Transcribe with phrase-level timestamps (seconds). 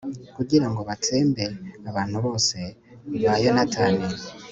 [0.35, 1.45] kugira ngo batsembe
[1.89, 2.57] abantu bose
[3.23, 4.05] ba yonatani